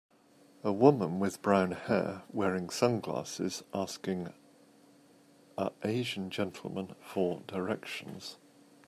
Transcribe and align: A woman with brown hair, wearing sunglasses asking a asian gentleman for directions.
A 0.63 0.71
woman 0.73 1.19
with 1.19 1.43
brown 1.43 1.73
hair, 1.73 2.23
wearing 2.33 2.71
sunglasses 2.71 3.61
asking 3.71 4.33
a 5.59 5.71
asian 5.83 6.31
gentleman 6.31 6.95
for 6.99 7.43
directions. 7.45 8.37